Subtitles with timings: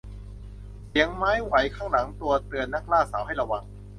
[0.87, 3.63] เสียงไม้ไหวข้างหลังตัวเตือนนักล่าสาวให้ระวัง